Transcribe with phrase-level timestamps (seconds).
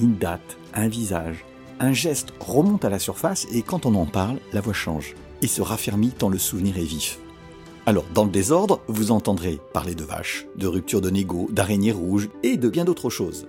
[0.00, 1.44] Une date, un visage,
[1.78, 5.46] un geste remonte à la surface et quand on en parle, la voix change et
[5.46, 7.18] se raffermit tant le souvenir est vif.
[7.84, 12.30] Alors, dans le désordre, vous entendrez parler de vaches, de rupture de négo, d'araignées rouges
[12.42, 13.46] et de bien d'autres choses.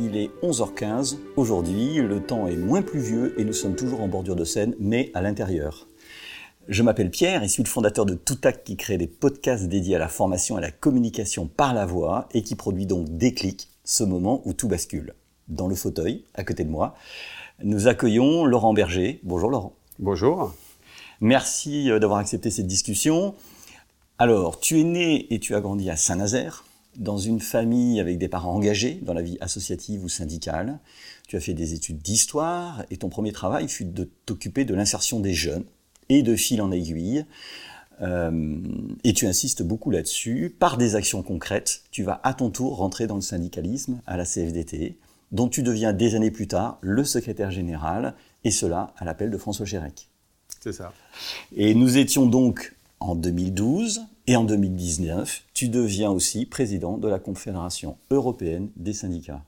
[0.00, 1.18] Il est 11h15.
[1.36, 5.12] Aujourd'hui, le temps est moins pluvieux et nous sommes toujours en bordure de Seine, mais
[5.14, 5.86] à l'intérieur.
[6.68, 9.98] Je m'appelle Pierre et suis le fondateur de Toutac qui crée des podcasts dédiés à
[9.98, 14.04] la formation et à la communication par la voix et qui produit donc Déclic, ce
[14.04, 15.14] moment où tout bascule.
[15.48, 16.94] Dans le fauteuil, à côté de moi,
[17.64, 19.18] nous accueillons Laurent Berger.
[19.22, 19.76] Bonjour Laurent.
[19.98, 20.54] Bonjour.
[21.22, 23.34] Merci euh, d'avoir accepté cette discussion.
[24.18, 26.66] Alors, tu es né et tu as grandi à Saint-Nazaire,
[26.96, 30.80] dans une famille avec des parents engagés dans la vie associative ou syndicale.
[31.28, 35.18] Tu as fait des études d'histoire et ton premier travail fut de t'occuper de l'insertion
[35.18, 35.64] des jeunes
[36.08, 37.24] et de fil en aiguille.
[38.00, 38.56] Euh,
[39.04, 40.54] et tu insistes beaucoup là-dessus.
[40.58, 44.24] Par des actions concrètes, tu vas à ton tour rentrer dans le syndicalisme à la
[44.24, 44.96] CFDT,
[45.32, 48.14] dont tu deviens des années plus tard le secrétaire général,
[48.44, 50.08] et cela à l'appel de François Chérec.
[50.60, 50.92] C'est ça.
[51.56, 57.18] Et nous étions donc en 2012 et en 2019, tu deviens aussi président de la
[57.18, 59.42] Confédération européenne des syndicats.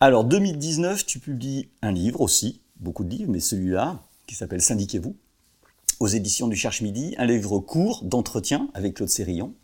[0.00, 5.16] Alors 2019, tu publies un livre aussi, beaucoup de livres, mais celui-là, qui s'appelle Syndiquez-vous,
[6.00, 9.54] aux éditions du Cherche Midi, un livre court d'entretien avec Claude Sérillon.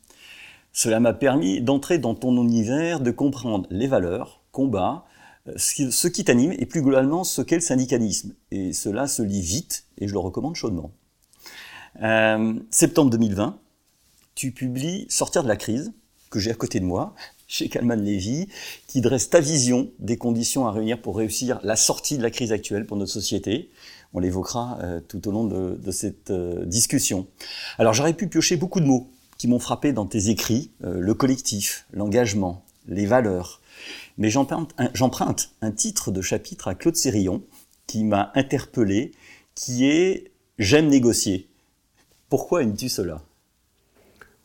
[0.72, 5.05] Cela m'a permis d'entrer dans ton univers, de comprendre les valeurs, combats,
[5.56, 8.34] ce qui t'anime et plus globalement ce qu'est le syndicalisme.
[8.51, 10.92] Et cela se lit vite et je le recommande chaudement.
[12.02, 13.58] Euh, septembre 2020,
[14.34, 15.92] tu publies Sortir de la crise,
[16.30, 17.14] que j'ai à côté de moi,
[17.52, 18.48] chez Kalman Levy,
[18.86, 22.51] qui dresse ta vision des conditions à réunir pour réussir la sortie de la crise
[22.51, 23.68] actuelle pour notre société.
[24.14, 27.27] On l'évoquera euh, tout au long de, cette euh, discussion.
[27.77, 31.13] Alors j'aurais pu piocher beaucoup de mots qui m'ont frappé dans tes écrits, euh, le
[31.13, 33.61] collectif, l'engagement, les valeurs.
[34.17, 34.73] Mais j'emprunte
[35.61, 37.42] un, un titre de chapitre à Claude Sérillon
[37.86, 39.13] qui m'a interpellé,
[39.55, 41.48] qui est J'aime négocier.
[42.30, 43.23] Pourquoi aimes-tu cela?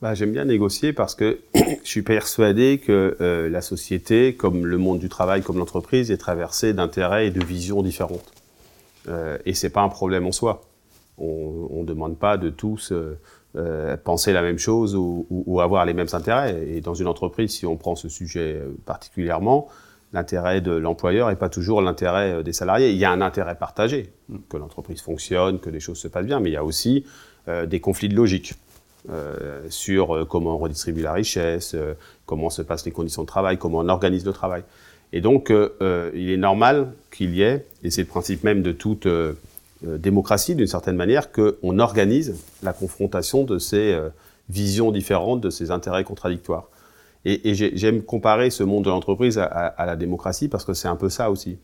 [0.02, 4.78] Bah, J'aime bien négocier parce que je suis persuadé que euh, la société, comme le
[4.78, 8.32] monde du travail, comme l'entreprise, est traversée d'intérêts et de visions différentes.
[9.10, 10.64] Euh, et c'est pas un problème en soi.
[11.18, 13.18] On ne demande pas de tous euh,
[13.56, 16.64] euh, penser la même chose ou, ou, ou, avoir les mêmes intérêts.
[16.68, 19.68] Et dans une entreprise, si on prend ce sujet particulièrement,
[20.14, 22.92] l'intérêt de l'employeur n'est pas toujours l'intérêt des salariés.
[22.92, 24.12] Il y a un intérêt partagé,
[24.50, 27.04] que l'entreprise fonctionne, que les choses se passent bien, mais il y a aussi
[27.48, 28.56] euh, des conflits de logique.
[29.10, 31.94] Euh, sur euh, comment on redistribue la richesse, euh,
[32.26, 34.64] comment se passent les conditions de travail, comment on organise le travail.
[35.14, 39.08] Et donc, il est normal qu'il y ait, et c'est le principe même de toute
[39.82, 43.98] démocratie, d'une certaine manière, qu'on organise la confrontation de ces
[44.50, 46.68] visions différentes, de ces intérêts contradictoires.
[47.24, 51.08] Et, j'aime comparer ce monde de l'entreprise à, la démocratie parce que c'est un peu
[51.08, 51.58] ça aussi,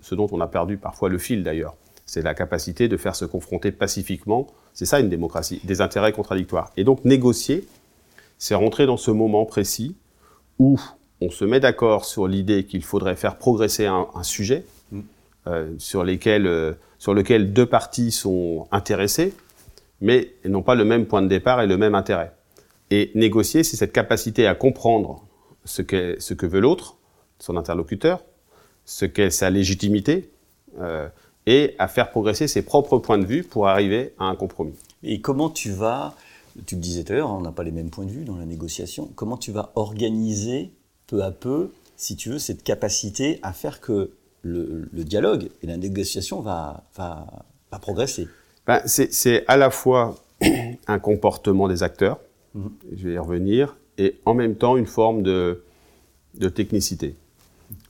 [0.00, 1.76] ce dont on a perdu parfois le fil d'ailleurs
[2.12, 4.46] c'est la capacité de faire se confronter pacifiquement.
[4.74, 6.72] C'est ça une démocratie, des intérêts contradictoires.
[6.76, 7.66] Et donc négocier,
[8.38, 9.96] c'est rentrer dans ce moment précis
[10.58, 10.78] où
[11.20, 15.00] on se met d'accord sur l'idée qu'il faudrait faire progresser un, un sujet mm.
[15.46, 19.34] euh, sur, lesquels, euh, sur lequel deux parties sont intéressées,
[20.00, 22.32] mais n'ont pas le même point de départ et le même intérêt.
[22.90, 25.24] Et négocier, c'est cette capacité à comprendre
[25.64, 26.96] ce, qu ce que veut l'autre,
[27.38, 28.24] son interlocuteur,
[28.84, 30.30] ce qu'est sa légitimité,
[30.80, 31.08] euh,
[31.46, 34.74] et à faire progresser ses propres points de vue pour arriver à un compromis.
[35.02, 36.14] Et comment tu vas,
[36.66, 38.36] tu le disais tout à l'heure, on n'a pas les mêmes points de vue dans
[38.36, 40.70] la négociation, comment tu vas organiser
[41.06, 44.10] peu à peu, si tu veux, cette capacité à faire que
[44.42, 47.26] le, le dialogue et la négociation va, va,
[47.70, 48.28] va progresser?
[48.66, 50.16] Ben, C'est à la fois
[50.86, 52.20] un comportement des acteurs,
[52.54, 52.66] mmh.
[52.96, 55.64] je vais y revenir, et en même temps une forme de,
[56.34, 57.16] de technicité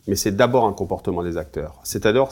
[0.07, 1.81] mais c'est d'abord un comportement des acteurs.
[1.85, 2.29] C'est-à-dire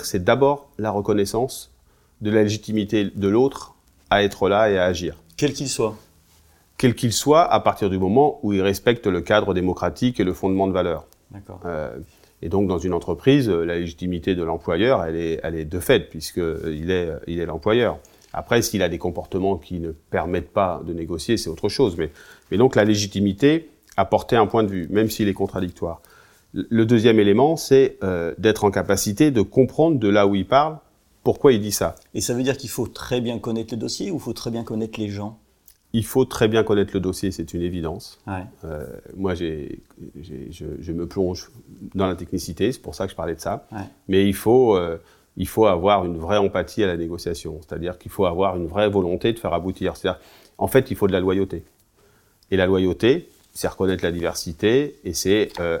[0.00, 1.72] que c'est d'abord la reconnaissance
[2.20, 3.74] de la légitimité de l'autre
[4.10, 5.16] à être là et à agir.
[5.36, 5.96] Quel qu'il soit.
[6.78, 10.32] Quel qu'il soit, à partir du moment où il respecte le cadre démocratique et le
[10.32, 11.06] fondement de valeur.
[11.30, 11.60] D'accord.
[11.64, 11.96] Euh,
[12.42, 16.10] et donc, dans une entreprise, la légitimité de l'employeur, elle est, elle est de fait,
[16.10, 17.98] puisqu'il est, il est l'employeur.
[18.32, 21.96] Après, s'il a des comportements qui ne permettent pas de négocier, c'est autre chose.
[21.96, 22.10] Mais,
[22.50, 26.02] mais donc, la légitimité, apporter un point de vue, même s'il est contradictoire.
[26.54, 30.78] Le deuxième élément, c'est euh, d'être en capacité de comprendre de là où il parle,
[31.22, 31.94] pourquoi il dit ça.
[32.14, 34.50] Et ça veut dire qu'il faut très bien connaître le dossier ou il faut très
[34.50, 35.38] bien connaître les gens?
[35.94, 38.18] Il faut très bien connaître le dossier, c'est une évidence.
[38.26, 38.44] Ouais.
[38.64, 39.68] Euh, moi, je,
[40.20, 41.50] je, me plonge
[41.94, 43.66] dans la technicité, c'est pour ça que je parlais de ça.
[43.72, 43.80] Ouais.
[44.08, 44.96] Mais il faut, euh,
[45.36, 48.88] il faut avoir une vraie empathie à la négociation, c'est-à-dire qu'il faut avoir une vraie
[48.88, 49.96] volonté de faire aboutir.
[49.96, 50.20] C'est-à-dire,
[50.56, 51.62] en fait, il faut de la loyauté.
[52.50, 55.78] Et la loyauté, c'est reconnaître la diversité et c'est euh,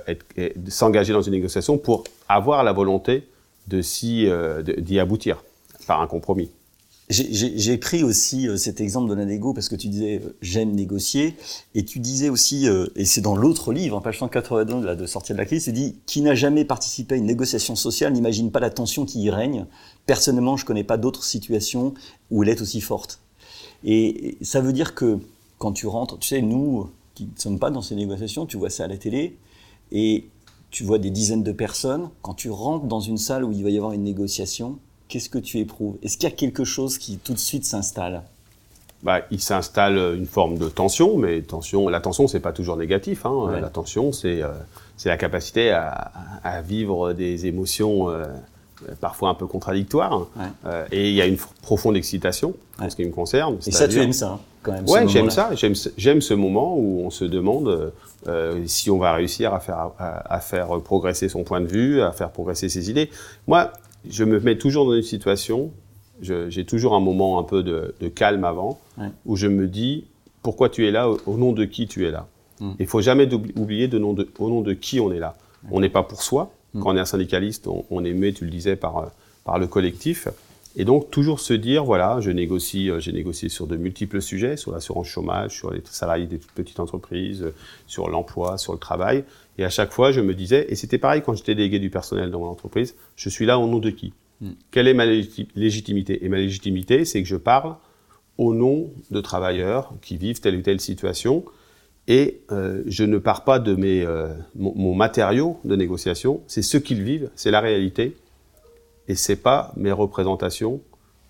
[0.68, 3.24] s'engager dans une négociation pour avoir la volonté
[3.68, 5.42] de s'y, euh, d'y aboutir
[5.86, 6.50] par un compromis.
[7.10, 11.36] J'ai pris aussi euh, cet exemple de la parce que tu disais euh, j'aime négocier
[11.74, 12.66] et tu disais aussi
[12.96, 15.96] et c'est dans l'autre livre, page 182 là, de sortir de la crise, c'est dit
[16.06, 19.66] qui n'a jamais participé à une négociation sociale n'imagine pas la tension qui y règne.
[20.06, 21.92] Personnellement, je connais pas d'autres situations
[22.30, 23.20] où elle est aussi forte.
[23.84, 25.18] Et ça veut dire que
[25.58, 28.70] quand tu rentres, tu sais, nous qui ne sommes pas dans ces négociations, tu vois
[28.70, 29.36] ça à la télé
[29.90, 30.28] et
[30.70, 32.08] tu vois des dizaines de personnes.
[32.22, 34.78] Quand tu rentres dans une salle où il va y avoir une négociation,
[35.08, 35.98] qu'est-ce que tu éprouves?
[36.02, 38.22] Est-ce qu'il y a quelque chose qui tout de suite s'installe?
[39.02, 43.26] Bah, il s'installe une forme de tension, mais tension, la tension, c'est pas toujours négatif.
[43.26, 43.48] Hein.
[43.48, 43.60] Ouais.
[43.60, 44.52] La tension, c'est euh,
[45.04, 46.12] la capacité à,
[46.44, 48.24] à, vivre des émotions euh,
[49.00, 50.20] parfois un peu contradictoires.
[50.36, 50.44] Ouais.
[50.66, 53.58] Euh, et il y a une profonde excitation, en ce qui me concerne.
[53.66, 55.50] Et ça, tu aimes ça, hein, quand même Ouais, j'aime ça.
[55.54, 57.92] J'aime ce moment où on se demande
[58.28, 62.00] euh, si on va réussir à faire à, à faire progresser son point de vue,
[62.02, 63.10] à faire progresser ses idées.
[63.46, 63.72] Moi,
[64.08, 65.70] je me mets toujours dans une situation,
[66.20, 69.06] j'ai toujours un moment un peu de, de calme avant, ouais.
[69.26, 70.04] où je me dis
[70.42, 72.26] pourquoi tu es là, au, au nom de qui tu es là?
[72.60, 72.72] Mm.
[72.78, 75.34] Il faut jamais oublier de nom de, au nom de qui on est là.
[75.70, 76.50] On n'est pas pour soi.
[76.74, 76.80] Mm.
[76.80, 79.10] Quand on est un syndicaliste, on, on est muet, tu le disais, par,
[79.44, 80.28] par le collectif.
[80.74, 84.72] Et donc toujours se dire voilà, je négocie, j'ai négocié sur de multiples sujets, sur
[84.72, 87.52] l'assurance chômage, sur les salariés des toutes petites entreprises,
[87.86, 89.24] sur l'emploi, sur le travail.
[89.58, 92.30] Et à chaque fois, je me disais, et c'était pareil quand j'étais délégué du personnel
[92.30, 94.14] dans mon entreprise, je suis là au nom de qui?
[94.40, 94.50] Mm.
[94.70, 96.24] Quelle est ma légiti- légitimité?
[96.24, 97.76] Et ma légitimité, c'est que je parle
[98.38, 101.44] au nom de travailleurs qui vivent telle ou telle situation.
[102.08, 106.62] Et euh, je ne pars pas de mes, euh, mon, mon matériau de négociation, c'est
[106.62, 108.16] ce qu'ils vivent, c'est la réalité,
[109.08, 110.80] et c'est pas mes représentations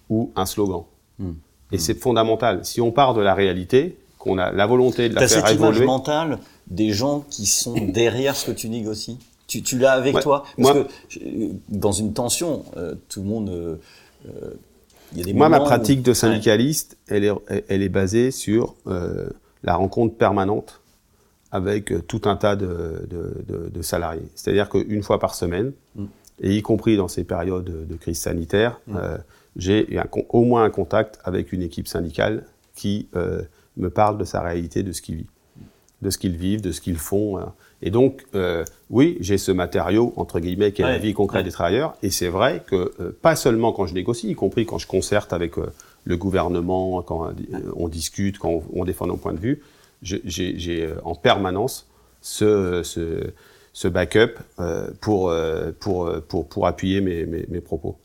[0.09, 0.85] ou un slogan.
[1.19, 1.33] Mm.
[1.73, 2.65] Et c'est fondamental.
[2.65, 5.57] Si on part de la réalité, qu'on a la volonté de la T'as faire cette
[5.57, 6.39] image évoluer, mentale
[6.69, 9.19] des gens qui sont derrière ce que tu négocies?
[9.49, 10.23] Tu, tu l'as avec Ouais.
[10.23, 10.45] toi?
[10.57, 11.21] Parce Moi- que je-
[11.69, 13.51] dans une tension, euh, tout le monde...
[13.51, 13.77] euh,
[14.27, 14.51] euh,
[15.13, 16.15] il y a des Moi, ma où- pratique de Ouais.
[16.15, 17.33] syndicaliste, elle, est,
[17.69, 19.29] elle est basée sur euh,
[19.63, 20.81] la rencontre permanente
[21.51, 24.29] avec euh, tout un tas de, de, de, de salariés.
[24.35, 26.05] C'est-à-dire qu'une fois par semaine, Mm.
[26.41, 29.19] et y compris dans ces périodes de, crise sanitaire, euh,
[29.57, 29.87] j'ai
[30.31, 32.45] au moins un contact avec une équipe syndicale
[32.75, 33.43] qui euh,
[33.77, 35.27] me parle de sa réalité, de ce qu'il vit,
[36.01, 37.39] de ce qu'ils vivent, de ce qu'ils font.
[37.83, 41.41] Et donc, euh, oui, j'ai ce matériau, entre guillemets, qui est Ouais, la vie concrète
[41.41, 41.45] ouais.
[41.45, 41.95] des travailleurs.
[42.03, 45.53] Et c'est vrai que, pas seulement quand je négocie, y compris quand je concerte avec
[46.05, 47.33] le gouvernement, quand
[47.77, 49.63] on discute, quand on, on défend nos points de vue,
[50.03, 51.87] j'ai euh, en permanence
[52.21, 53.31] ce, ce,
[53.73, 57.97] ce backup euh, pour, euh, pour, pour, pour appuyer mes, mes, mes propos.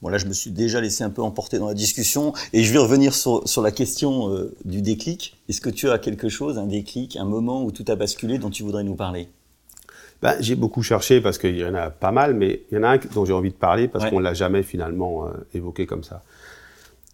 [0.00, 2.72] Bon, là, je me suis déjà laissé un peu emporter dans la discussion et je
[2.72, 5.36] vais revenir sur, sur la question euh, du déclic.
[5.48, 8.50] Est-ce que tu as quelque chose, un déclic, un moment où tout a basculé dont
[8.50, 9.28] tu voudrais nous parler?
[10.22, 12.84] Ben, j'ai beaucoup cherché parce qu'il y en a pas mal, mais il y en
[12.84, 14.10] a un dont j'ai envie de parler parce Ouais.
[14.10, 16.22] qu'on l'a jamais finalement euh, évoqué comme ça.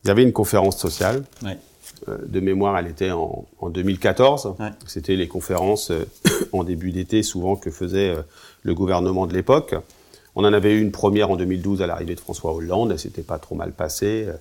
[0.04, 1.24] Il y avait une conférence sociale.
[1.42, 1.58] Ouais.
[2.08, 4.54] Euh, de mémoire, elle était en, en 2014.
[4.58, 4.70] Ouais.
[4.86, 6.06] C'était les conférences euh,
[6.52, 8.22] en début d'été, souvent que faisait euh,
[8.62, 9.74] le gouvernement de l'époque.
[10.34, 12.90] On en avait eu une première en 2012 à l'arrivée de François Hollande.
[12.92, 14.26] Elle s'était pas trop mal passée.
[14.28, 14.34] Euh,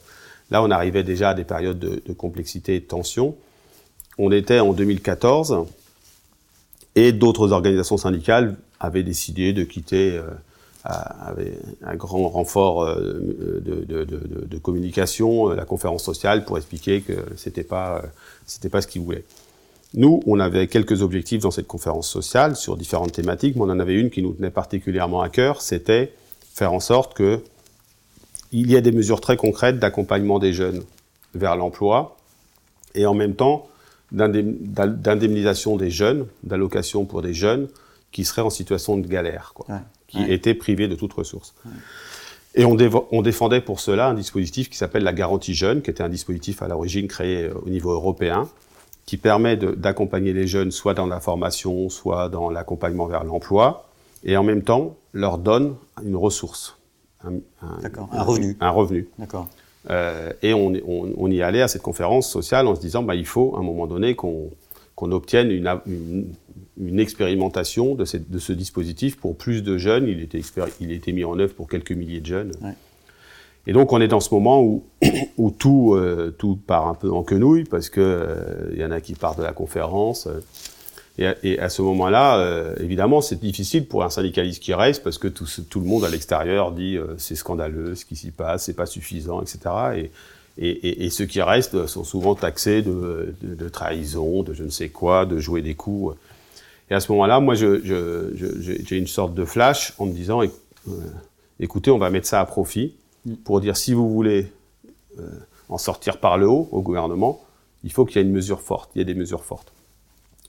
[0.52, 3.36] Là, on arrivait déjà à des périodes de, de complexité et de tension.
[4.20, 5.66] On était en 2014
[6.96, 10.22] et d'autres organisations syndicales avaient décidé de quitter
[10.86, 16.58] avait un grand renfort euh, de, de- de- de- communication, euh, la conférence sociale, pour
[16.58, 18.08] expliquer que c'était pas, euh,
[18.46, 19.24] c'était pas ce qu'ils voulaient.
[19.94, 23.80] Nous, on avait quelques objectifs dans cette conférence sociale sur différentes thématiques, mais on en
[23.80, 26.14] avait une qui nous tenait particulièrement à cœur, c'était
[26.54, 27.42] faire en sorte que
[28.52, 30.84] il y ait des mesures très concrètes d'accompagnement des jeunes
[31.34, 32.18] vers l'emploi
[32.94, 33.68] et en même temps
[34.12, 37.68] d'indemnisation des jeunes, d'allocation pour des jeunes
[38.12, 39.66] qui seraient en situation de galère, quoi.
[40.14, 40.34] Qui Ouais.
[40.34, 41.54] étaient privés de toute ressource.
[42.56, 42.76] Et on,
[43.24, 46.68] défendait pour cela un dispositif qui s'appelle la garantie jeune, qui était un dispositif à
[46.68, 48.48] l'origine créé euh, au niveau européen,
[49.08, 53.90] qui permet d'accompagner les jeunes soit dans la formation, soit dans l'accompagnement vers l'emploi,
[54.24, 56.78] et en même temps leur donne une ressource,
[57.26, 58.56] un, un- revenu.
[58.60, 59.10] Un revenu.
[59.18, 59.48] D'accord.
[59.90, 63.16] Euh, et on, on- on y allait à cette conférence sociale en se disant, bah,
[63.16, 64.52] il faut à un moment donné qu'on
[64.96, 66.28] qu'on obtienne une-
[66.80, 70.08] une expérimentation de, cette- de ce dispositif pour plus de jeunes.
[70.08, 70.42] Il était,
[70.80, 72.52] il était mis en œuvre pour quelques milliers de jeunes.
[72.62, 72.74] Ouais.
[73.66, 74.84] Et donc on est dans ce moment où,
[75.38, 78.92] où tout, euh, tout part un peu en quenouille parce que euh, il y en
[78.92, 80.28] a qui partent de la conférence.
[80.28, 80.40] euh,
[81.20, 85.04] et, à, et à ce moment-là, euh, évidemment, c'est difficile pour un syndicaliste qui reste
[85.04, 85.46] parce que tout,
[85.80, 89.40] le monde à l'extérieur dit euh, c'est scandaleux ce qui s'y passe, c'est pas suffisant,
[89.44, 89.60] etc.
[89.96, 90.12] Et,
[90.58, 94.64] et, et, et ceux qui restent sont souvent taxés de, de, de trahison, de je
[94.64, 96.16] ne sais quoi, de jouer des coups.
[96.90, 100.92] Et à ce moment-là, moi, j'ai une sorte de flash en me disant, euh,
[101.60, 102.96] écoutez, on va mettre ça à profit
[103.44, 104.52] pour dire si vous voulez
[105.20, 105.30] euh,
[105.70, 107.42] en sortir par le haut au gouvernement,
[107.84, 109.72] il faut qu'il y ait une mesure forte, il y ait des mesures fortes.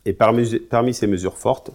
[0.04, 1.70] Et parmi, ces mesures fortes,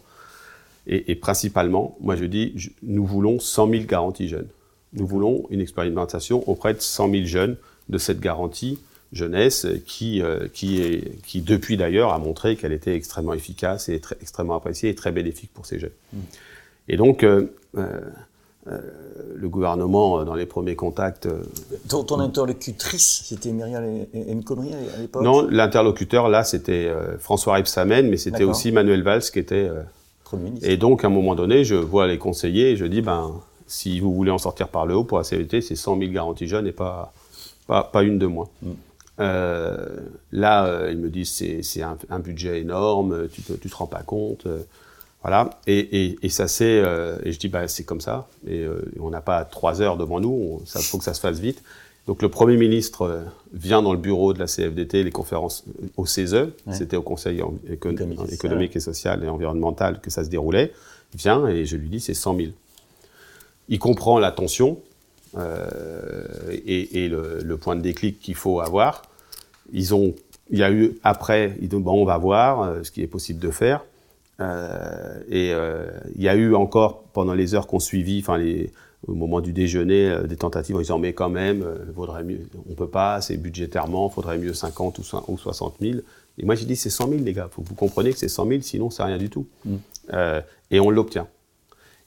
[0.87, 4.47] et, principalement, moi je dis, nous voulons 100 000 garanties jeunes.
[4.93, 7.57] Nous voulons une expérimentation auprès de 100 000 jeunes
[7.89, 8.79] de cette garantie
[9.11, 13.99] jeunesse qui, euh, qui, est, qui depuis d'ailleurs, a montré qu'elle était extrêmement efficace et
[13.99, 15.91] très- extrêmement appréciée et très bénéfique pour ces jeunes.
[16.87, 17.47] Et donc, euh,
[17.77, 17.99] euh,
[19.35, 21.27] le gouvernement, dans les premiers contacts,
[21.87, 24.43] Ton, ton interlocutrice, c'était Myriam M.
[24.43, 25.23] Connery à l'époque?
[25.23, 29.69] Non, l'interlocuteur là, c'était François Rebsamen, mais c'était aussi Manuel Valls qui était.
[30.23, 30.69] Premier ministre.
[30.69, 33.31] et donc, à un moment donné, je vois les conseillers et je dis, ben,
[33.65, 36.47] si vous voulez en sortir par le haut pour la CVT, c'est 100 000 garanties
[36.47, 37.11] jeunes et pas,
[37.65, 38.47] pas, pas une de moins.
[38.61, 38.69] Mm.
[39.19, 39.75] Euh,
[40.31, 43.88] là, euh, ils me disent, c'est un, un budget énorme, tu te, tu te rends
[43.88, 44.45] pas compte.
[44.45, 44.59] euh,
[45.21, 45.49] voilà.
[45.67, 46.81] Et, et, et ça, c'est.
[46.83, 48.27] euh, et je dis, bah, c'est comme ça.
[48.47, 51.39] Et euh, on n'a pas trois heures devant nous, il faut que ça se fasse
[51.39, 51.61] vite.
[52.07, 53.21] Donc, le Premier ministre euh,
[53.53, 57.41] vient dans le bureau de la CFDT, les conférences euh, au CESE, c'était au Conseil
[57.41, 60.71] en- éco- Économique et économique et social et environnemental que ça se déroulait.
[61.13, 62.47] Il vient et je lui dis, c'est 100 000.
[63.67, 64.79] Il comprend la tension
[65.38, 66.23] euh,
[66.65, 69.03] et, et le, le point de déclic qu'il faut avoir.
[69.73, 70.13] Ils ont,
[70.49, 73.07] il y a eu après, ils disent, bon, on va voir euh, ce qui est
[73.07, 73.85] possible de faire.
[74.39, 78.41] Euh, et euh, il y a eu encore pendant les heures qu'on suivit, enfin
[79.07, 82.73] au moment du déjeuner, euh, des tentatives en disant mais quand même, vaudrait mieux, on
[82.73, 85.99] peut pas, c'est budgétairement, faudrait mieux 50 ou, cin- ou 60 000.
[86.38, 88.29] Et moi j'ai dit c'est 100 000 les gars, faut que vous compreniez que c'est
[88.29, 89.45] 100 000, sinon c'est rien du tout.
[90.13, 91.27] Euh, et on l'obtient.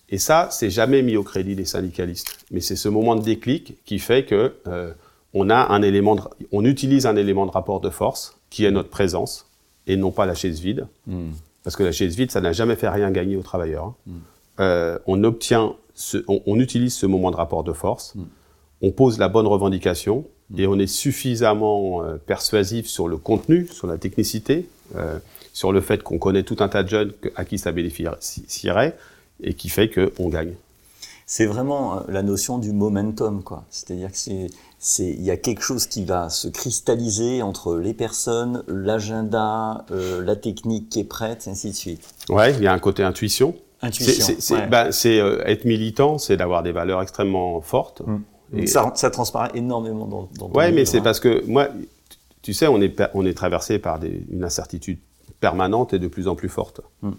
[0.09, 2.38] Et ça, c'est jamais mis au crédit des syndicalistes.
[2.50, 4.52] Mais c'est ce moment de déclic qui fait que
[5.35, 6.23] on a un élément, de,
[6.53, 9.47] on utilise un élément de rapport de force qui est notre présence
[9.87, 10.87] et non pas la chaise vide.
[11.07, 11.31] Hmm.
[11.65, 13.87] Parce que la chaise vide, ça n'a jamais fait rien gagner aux travailleurs.
[13.87, 14.12] hein.
[14.61, 18.15] Euh, on obtient, ce, on, on utilise ce moment de rapport de force,
[18.83, 20.27] on pose la bonne revendication
[20.59, 25.19] et on est suffisamment euh, persuasif sur le contenu, sur la technicité, euh,
[25.55, 28.97] sur le fait qu'on connaît tout un tas de jeunes à qui ça bénéficierait
[29.43, 30.55] et qui fait qu'on gagne.
[31.35, 33.65] C'est vraiment euh, la notion du momentum, quoi.
[33.71, 38.62] C'est-à-dire que c'est, il y a quelque chose qui va se cristalliser entre les personnes,
[38.69, 42.07] l'agenda, euh, la technique qui est prête, et ainsi de suite.
[42.29, 43.55] Ouais, il y a un côté intuition.
[43.81, 44.27] Intuition.
[44.39, 44.93] C'est- ouais.
[44.93, 48.03] c'est, euh, être militant, c'est d'avoir des valeurs extrêmement fortes.
[48.53, 51.03] Donc ça, ça transparaît énormément dans, dans ton Ouais, mais livre, c'est hein.
[51.03, 51.69] parce que moi,
[52.43, 54.99] tu- sais, on est, on est traversé par des, une incertitude
[55.41, 56.83] permanente et de plus en plus forte.
[57.01, 57.12] Mm.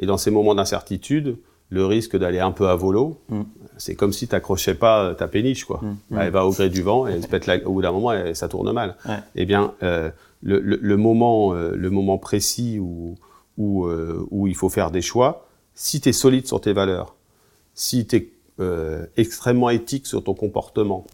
[0.00, 1.36] Et dans ces moments d'incertitude,
[1.70, 3.42] le risque d'aller un peu à volo, Mm.
[3.78, 5.80] c'est comme si tu n'accrochais pas ta péniche, quoi.
[6.10, 6.18] Mm.
[6.18, 8.12] Elle va au gré du vent et elle se pète la- au bout d'un moment,
[8.12, 8.96] elle- ça tourne mal.
[9.08, 9.18] Ouais.
[9.36, 10.10] Eh bien, euh,
[10.42, 13.14] le, le- le moment, euh, le moment précis où,
[13.56, 17.14] où, euh, où il faut faire des choix, si tu es solide sur tes valeurs,
[17.74, 18.28] si tu es
[19.16, 21.06] extrêmement éthique sur ton comportement,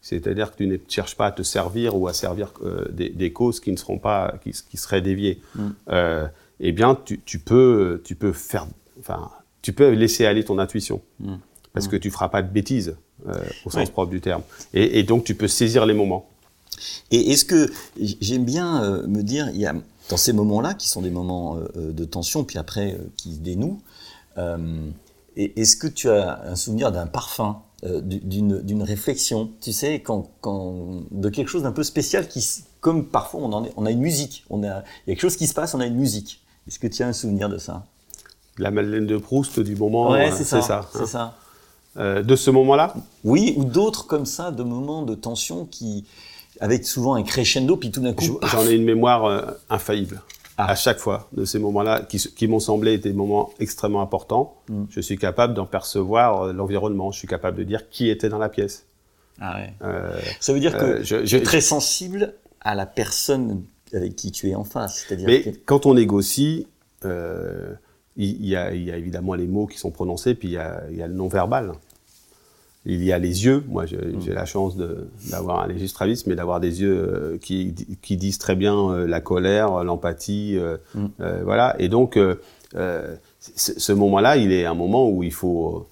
[0.00, 2.52] c'est-à-dire que tu ne cherches pas à te servir ou à servir
[2.90, 5.42] des, des causes qui ne seront pas, qui, qui seraient déviées,
[5.90, 8.66] eh bien, tu, tu peux, tu peux faire,
[8.98, 9.28] enfin,
[9.66, 10.98] tu peux laisser aller ton intuition,
[11.72, 12.92] parce que tu feras pas de bêtises
[13.28, 13.32] euh,
[13.64, 13.92] au sens Ouais.
[13.96, 14.42] propre du terme,
[14.72, 16.22] et, et donc tu peux saisir les moments.
[17.10, 17.62] Et est-ce que
[18.26, 19.74] j'aime bien euh, me dire, il y a
[20.10, 23.80] dans ces moments-là qui sont des moments euh, de tension, puis après qui se dénouent,
[25.36, 27.50] est-ce que tu as un souvenir d'un parfum,
[27.82, 28.20] du-
[28.70, 32.40] d'une réflexion, tu sais, quand, quand de quelque chose d'un peu spécial qui,
[32.80, 35.20] comme parfois on en est, on a une musique, on a, il y a quelque
[35.20, 36.40] chose qui se passe, on a une musique.
[36.68, 37.84] Est-ce que tu as un souvenir de ça?
[38.58, 40.88] La Madeleine de Proust du moment, Ouais, euh, c'est ça, ça.
[40.92, 41.06] c'est hein.
[41.06, 41.34] ça.
[41.98, 42.94] Euh, de ce moment-là,
[43.24, 46.04] Oui, ou d'autres comme ça, de moments de tension qui,
[46.60, 50.20] avec souvent un crescendo, puis tout d'un coup, J'en ai une mémoire euh, infaillible.
[50.58, 50.70] Ah.
[50.70, 54.84] À chaque fois de ces moments-là, qui, m'ont semblé être des moments extrêmement importants, Mm.
[54.90, 57.12] je suis capable d'en percevoir l'environnement.
[57.12, 58.84] Je suis capable de dire qui était dans la pièce.
[59.38, 59.74] Ah ouais.
[59.82, 62.32] Euh, Ça veut dire que Euh, je- tu je- es très sensible
[62.62, 65.04] à la personne avec qui tu es en face.
[65.06, 65.50] C'est-à-dire mais que...
[65.66, 66.66] quand on négocie,
[67.04, 67.74] euh,
[68.16, 70.58] il y, a, il y a évidemment les mots qui sont prononcés, puis il y
[70.58, 71.72] a, il y a le non-verbal.
[72.88, 73.64] Il y a les yeux.
[73.68, 74.20] Moi, j'ai Mm.
[74.24, 74.76] j'ai la chance
[75.30, 79.06] d'avoir un légiste straviste, mais d'avoir des yeux euh, qui, qui disent très bien euh,
[79.08, 81.06] la colère, l'empathie, euh, Mm.
[81.20, 81.74] euh, voilà.
[81.80, 82.36] Et donc, euh,
[83.40, 85.86] ce moment-là, il est un moment où il faut.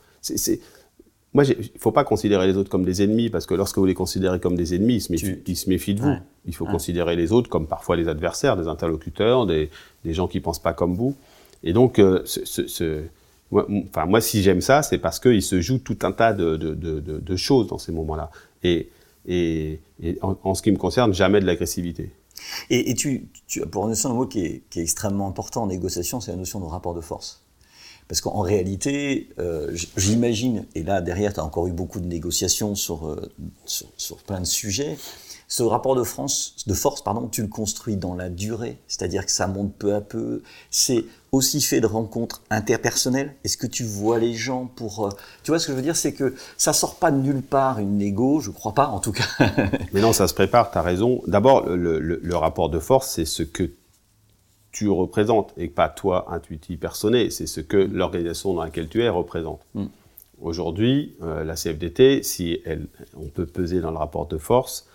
[1.33, 3.87] moi, il ne faut pas considérer les autres comme des ennemis, parce que lorsque vous
[3.87, 6.15] les considérez comme des ennemis, ils se méfient, se méfient de vous.
[6.47, 9.69] Il faut considérer les autres comme parfois les adversaires, des interlocuteurs, des,
[10.05, 11.17] des gens qui pensent pas comme vous.
[11.65, 12.23] Et donc, euh,
[13.51, 17.37] moi, enfin, moi, si j'aime ça, c'est parce qu'il se joue tout un tas de,
[17.37, 18.31] choses dans ces moments-là.
[18.63, 18.91] Et,
[20.21, 22.11] en, ce qui me concerne, jamais de l'agressivité.
[22.71, 25.67] Et, tu, tu as pour notion un mot qui est, qui est extrêmement important en
[25.67, 27.45] négociation, c'est la notion de rapport de force.
[28.09, 32.75] Parce qu'en réalité, euh, j'imagine, et là derrière, tu as encore eu beaucoup de négociations
[32.75, 33.31] sur, euh,
[34.27, 34.99] plein de sujets,
[35.49, 39.33] ce rapport de, France, de force, pardon, tu le construis dans la durée, c'est-à-dire que
[39.33, 40.43] ça monte peu à peu.
[40.71, 43.35] C'est aussi fait de rencontres interpersonnelles.
[43.45, 45.07] Est-ce que tu vois les gens pour...
[45.07, 45.11] Euh,
[45.43, 47.79] tu vois ce que je veux dire, c'est que ça sort pas de nulle part
[47.79, 49.25] une négo, je crois pas en tout cas.
[49.93, 51.23] Mais non, ça se prépare, tu as raison.
[51.27, 53.71] D'abord, le, le, le rapport de force, c'est ce que
[54.75, 57.31] tu représentes et pas toi, intuitif, personné.
[57.31, 59.61] C'est ce que l'organisation dans laquelle tu es représente.
[59.75, 59.85] Mm.
[60.43, 64.89] Aujourd'hui, euh, la CFDT, si elle, on peut peser dans le rapport de force,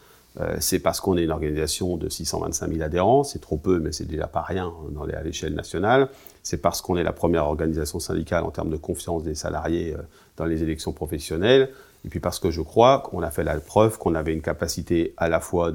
[0.59, 4.07] c'est parce qu'on est une organisation de 625 000 adhérents, c'est trop peu, mais c'est
[4.07, 6.09] déjà pas rien dans les, à l'échelle nationale.
[6.43, 10.01] C'est parce qu'on est la première organisation syndicale en termes de confiance des salariés euh,
[10.37, 11.69] dans les élections professionnelles.
[12.05, 15.13] Et puis parce que je crois qu'on a fait la preuve qu'on avait une capacité
[15.17, 15.73] à la fois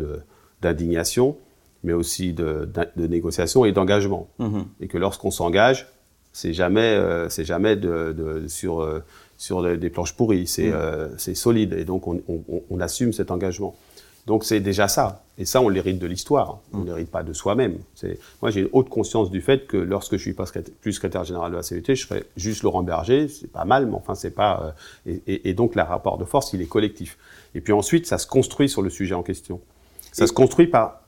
[0.63, 1.37] d'indignation,
[1.83, 4.29] mais aussi de, de, négociation et d'engagement.
[4.41, 4.65] Mm-hmm.
[4.81, 5.87] Et que lorsqu'on s'engage,
[6.33, 9.03] c'est jamais, euh, c'est jamais de, sur, euh,
[9.37, 10.75] sur des planches pourries, c'est mm.
[10.75, 11.75] euh, c'est solide.
[11.75, 13.77] Et donc on, on, on, assume cet engagement.
[14.27, 15.23] Donc c'est déjà ça.
[15.37, 16.61] Et ça, on l'hérite de l'histoire.
[16.73, 16.87] On ne mm.
[16.87, 17.79] l'hérite pas de soi-même.
[18.41, 20.45] Moi, j'ai une haute conscience du fait que lorsque je suis pas
[20.81, 23.29] plus secrétaire général de la CVT, je serais juste Laurent Berger.
[23.29, 24.75] C'est pas mal, mais enfin, c'est pas.
[25.07, 27.19] Euh, et, et, et, donc, le rapport de force, il est collectif.
[27.57, 29.61] Et puis ensuite, ça se construit sur le sujet en question.
[30.13, 31.05] Ça se construit par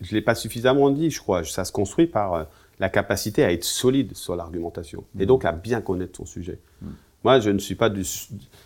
[0.00, 1.44] je l'ai pas suffisamment dit, je crois.
[1.44, 2.44] Ça se construit par euh,
[2.78, 6.58] la capacité à être solide sur l'argumentation et donc à bien connaître son sujet.
[6.80, 6.88] Mm.
[7.24, 8.04] Moi, je ne suis pas du.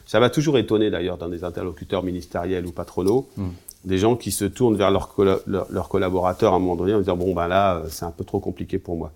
[0.06, 3.48] Ça m'a toujours étonné d'ailleurs dans des interlocuteurs ministériels ou patronaux, mm.
[3.84, 5.14] des gens qui se tournent vers leurs
[5.46, 8.24] leur, collaborateurs à un moment donné en disant bon ben là, euh, c'est un peu
[8.24, 9.12] trop compliqué pour moi.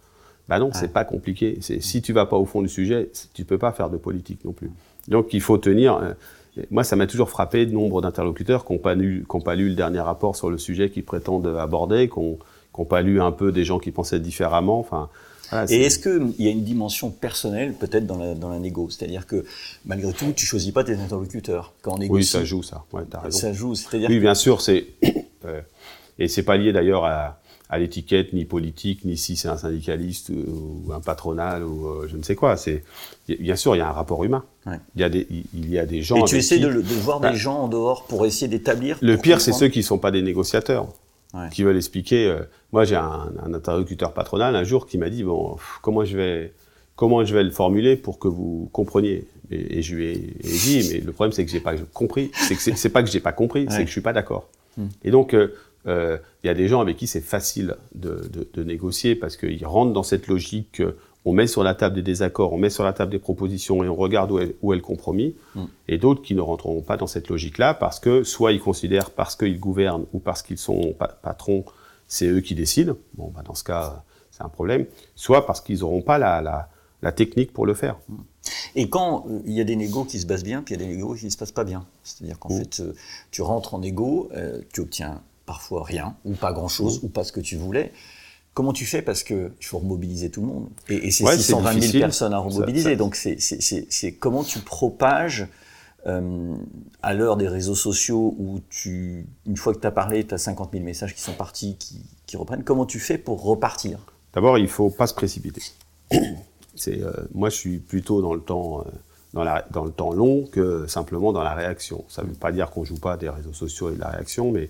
[0.49, 1.59] Ben non, c'est pas compliqué.
[1.61, 4.53] Si tu vas pas au fond du sujet, tu peux pas faire de politique non
[4.53, 4.71] plus.
[5.07, 5.97] Donc il faut tenir.
[5.97, 6.13] Euh,
[6.71, 9.75] moi, ça m'a toujours frappé de nombre d'interlocuteurs qui n'ont pas, lu, pas lu le
[9.75, 13.65] dernier rapport sur le sujet qu'ils prétendent aborder, qui n'ont pas lu un peu des
[13.65, 14.81] gens qui pensaient différemment.
[14.81, 15.09] Enfin,
[15.51, 18.89] voilà, Et est-ce qu'il y a une dimension personnelle peut-être dans la, dans la négo?
[18.91, 19.45] C'est-à-dire que
[19.87, 22.15] malgré tout, tu choisis pas tes interlocuteurs quand on négocie.
[22.15, 22.85] Oui, ça joue ça.
[22.93, 23.39] Ouais, as raison.
[23.39, 24.11] Ça joue, c'est-à-dire.
[24.11, 24.87] Oui, bien sûr, c'est
[25.45, 25.61] euh,
[26.19, 30.31] et c'est pas lié d'ailleurs à, à l'étiquette ni politique, ni si c'est un syndicaliste
[30.31, 32.57] ou un patronal ou euh, je ne sais quoi.
[32.57, 32.83] C'est
[33.29, 34.45] bien sûr il y a un rapport humain.
[34.67, 34.79] Ouais.
[34.97, 36.17] Il y a des il y a des gens.
[36.17, 38.99] Et tu essaies de, de, voir bah, des gens en dehors pour essayer d'établir.
[39.01, 40.89] Le pire c'est ceux qui sont pas des négociateurs,
[41.35, 41.49] ouais.
[41.51, 42.27] qui veulent expliquer.
[42.29, 42.41] Euh,
[42.73, 46.53] moi j'ai un, un, interlocuteur patronal un jour qui m'a dit bon comment je vais
[46.97, 49.27] comment je vais le formuler pour que vous compreniez?
[49.51, 52.31] Et, et je lui ai, dit mais le problème c'est que j'ai pas compris.
[52.35, 53.71] C'est que c'est pas que j'ai pas compris, ouais.
[53.71, 54.49] c'est que je suis pas d'accord.
[54.77, 54.89] Hmm.
[55.05, 55.49] Et donc euh,
[55.85, 59.37] il euh, y a des gens avec qui c'est facile de, de, de, négocier parce
[59.37, 60.83] qu'ils rentrent dans cette logique
[61.29, 63.89] on met sur la table des désaccords, on met sur la table des propositions et
[63.89, 65.37] on regarde où est, où est le compromis.
[65.55, 65.65] Mm.
[65.89, 69.37] Et d'autres qui ne rentreront pas dans cette logique-là parce que soit ils considèrent parce
[69.37, 71.65] qu'ils gouvernent ou parce qu'ils sont patrons,
[72.07, 72.97] c'est eux qui décident.
[73.15, 74.87] Bon, bah dans ce cas, c'est un problème.
[75.17, 76.71] Soit parce qu'ils n'auront pas la, la,
[77.03, 77.99] la, technique pour le faire.
[78.09, 78.17] Mm.
[78.77, 80.87] Et quand il y a des négos qui se passent bien, puis il y a
[80.87, 81.85] des négos qui ne se passent pas bien.
[82.05, 82.59] C'est-à-dire qu'en mm.
[82.59, 82.95] fait, euh,
[83.31, 87.33] tu rentres en négo, euh, tu obtiens parfois rien, ou pas grand-chose, ou pas ce
[87.33, 87.93] que tu voulais.
[88.59, 89.03] Comment tu fais?
[89.03, 90.69] Parce qu'il faut remobiliser tout le monde.
[90.89, 92.83] Et, et c'est ouais, 620 000 personnes à remobiliser.
[92.83, 92.97] Ça, ça...
[92.97, 95.47] Donc c'est comment tu propages
[96.09, 96.57] euh,
[97.01, 100.39] à l'heure des réseaux sociaux où tu, une fois que tu as parlé, tu as
[100.39, 102.65] 50 000 messages qui sont partis, qui, qui reprennent.
[102.65, 104.01] Comment tu fais pour repartir?
[104.35, 105.63] D'abord, il faut pas se précipiter.
[106.75, 108.81] C'est euh, moi, je suis plutôt dans le temps.
[108.81, 108.91] Euh,
[109.35, 112.05] dans, la, dans, le temps long que simplement dans la réaction.
[112.09, 114.51] Ça ne veut pas dire qu'on joue pas des réseaux sociaux et de la réaction,
[114.51, 114.69] mais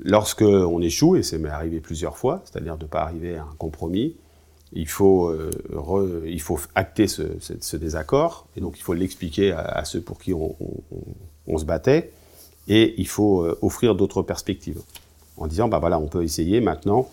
[0.00, 3.42] Lorsque on échoue, et c'est m'est arrivé plusieurs fois, c'est-à-dire de ne pas arriver à
[3.42, 4.14] un compromis,
[4.72, 8.94] il faut, euh, re, il faut acter ce, ce, ce, désaccord, et donc il faut
[8.94, 10.98] l'expliquer à, à, ceux pour qui on, on,
[11.46, 12.10] on, se battait,
[12.68, 14.80] et il faut euh, offrir d'autres perspectives,
[15.36, 17.08] en disant, bah voilà, on peut essayer maintenant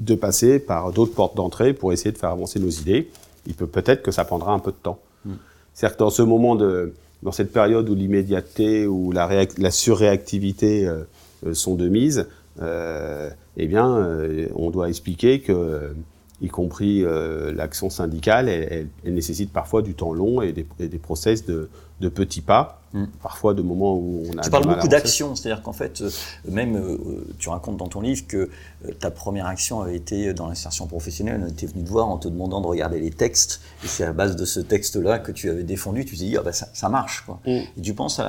[0.00, 3.10] de passer par d'autres portes d'entrée pour essayer de faire avancer nos idées.
[3.46, 4.98] Il peut peut-être que ça prendra un peu de temps.
[5.24, 5.34] Mm.
[5.74, 10.86] C'est-à-dire que dans ce moment de, dans cette période où l'immédiateté, ou la, la surréactivité
[10.86, 11.04] euh,
[11.52, 12.26] sont de mise,
[12.62, 15.94] euh, eh bien, euh, on doit expliquer que
[16.40, 20.66] y compris euh, l'action syndicale, elle, elle, elle, nécessite parfois du temps long et des,
[20.80, 22.82] et des process de, de, petits pas.
[22.92, 23.04] mm.
[23.22, 24.42] parfois de moments où on a.
[24.42, 26.10] Tu parles beaucoup d'action, c'est-à-dire qu'en fait, euh,
[26.50, 28.50] même euh, tu racontes dans ton livre que
[28.98, 31.40] ta première action avait été dans l'insertion professionnelle.
[31.44, 34.12] On était venu te voir en te demandant de regarder les textes, et c'est à
[34.12, 36.04] base de ce texte-là que tu avais défendu.
[36.04, 37.24] Tu t'es dit, ah, bah, ça, marche.
[37.26, 37.40] Quoi.
[37.46, 37.50] Mm.
[37.50, 38.20] Et tu penses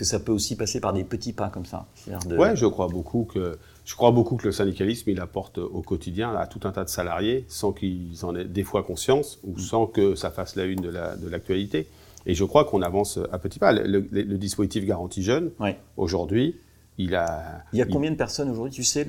[0.00, 1.84] que ça peut aussi passer par des petits pas comme ça
[2.26, 2.34] de...
[2.34, 6.34] Ouais, je crois beaucoup que je crois beaucoup que le syndicalisme, il apporte au quotidien
[6.34, 9.58] à tout un tas de salariés sans qu'ils en aient des fois conscience ou mm.
[9.58, 11.86] sans que ça fasse la une de l'actualité.
[12.24, 13.72] et je crois qu'on avance à petits pas.
[13.72, 15.50] Le, dispositif Garantie Jeune,
[15.98, 16.56] aujourd'hui,
[16.96, 17.62] il a...
[17.74, 19.04] Il y a combien de personnes aujourd'hui, tu sais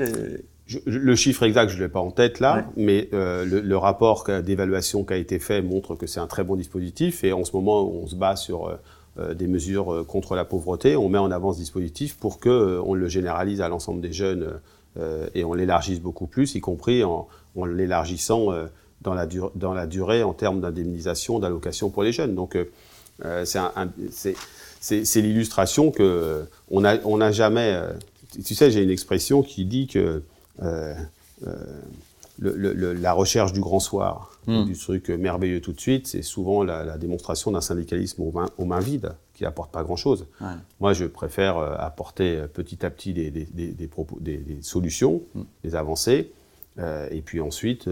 [0.85, 5.03] le chiffre exact, je ne l'ai pas en tête là, mais euh, le, rapport d'évaluation
[5.03, 7.25] qui a été fait montre que c'est un très bon dispositif.
[7.25, 8.75] Et en ce moment, on se bat sur euh,
[9.17, 10.95] des mesures contre la pauvreté.
[10.95, 12.49] On met en avant ce dispositif pour qu'on
[12.85, 14.59] on le généralise à l'ensemble des jeunes
[14.99, 18.65] euh, et on l'élargisse beaucoup plus, y compris en, l'élargissant euh,
[19.01, 22.35] dans, la durée en termes d'indemnisation, d'allocation pour les jeunes.
[22.35, 22.57] Donc
[23.25, 27.79] euh, c'est l'illustration que on n'a jamais.
[28.43, 30.21] tu sais, j'ai une expression qui dit que
[32.41, 34.65] la recherche du grand soir, hmm.
[34.65, 39.13] du truc merveilleux tout de suite, c'est souvent la, démonstration d'un syndicalisme aux mains, vides,
[39.33, 40.27] qui apporte pas grand-chose.
[40.79, 45.41] Moi, je préfère euh, apporter euh, petit à petit des, des, propos, des solutions, hmm.
[45.63, 46.31] des avancées,
[46.79, 47.89] euh, et puis ensuite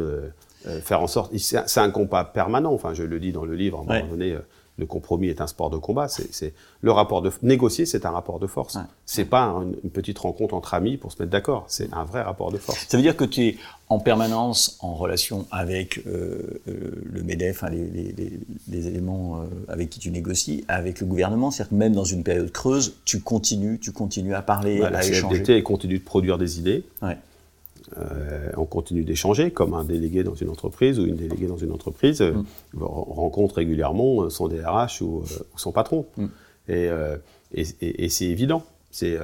[0.82, 1.36] faire en sorte.
[1.38, 2.74] C'est un combat permanent.
[2.74, 3.86] Enfin, je le dis dans le livre.
[3.88, 4.36] À un moment donné,
[4.80, 6.08] le compromis est un sport de combat.
[6.08, 8.78] C'est le rapport de négocier, c'est un rapport de force.
[9.06, 11.66] C'est pas une, petite rencontre entre amis pour se mettre d'accord.
[11.68, 12.88] C'est un vrai rapport de force.
[12.88, 13.58] Ça veut dire que tu es
[13.90, 20.12] en permanence en relation avec euh, euh, le Medef, les, éléments euh, avec qui tu
[20.12, 21.52] négocies, avec le gouvernement?
[21.52, 25.44] C'est-à-dire que même dans une période creuse, tu continues, tu continues à parler, à échanger.
[25.44, 26.84] La continue de produire des idées.
[27.98, 31.72] Euh, on continue d'échanger, comme un délégué dans une entreprise ou une déléguée dans une
[31.72, 32.44] entreprise mm.
[32.84, 36.06] rencontre régulièrement euh, son DRH ou, euh, son patron.
[36.18, 36.26] Mm.
[36.68, 38.64] Et, c'est évident.
[38.92, 39.18] C'est,